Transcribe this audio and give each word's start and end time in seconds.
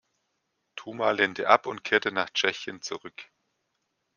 Tuma 0.75 1.11
lehnte 1.11 1.47
ab 1.47 1.67
und 1.67 1.83
kehrte 1.83 2.11
nach 2.11 2.31
Tschechien 2.31 2.81
zurück. 2.81 3.23